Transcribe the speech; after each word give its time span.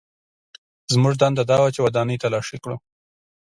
زموږ 0.93 1.13
دنده 1.21 1.43
دا 1.51 1.57
وه 1.61 1.69
چې 1.75 1.79
ودانۍ 1.85 2.17
تلاشي 2.23 2.57
کړو 2.63 2.75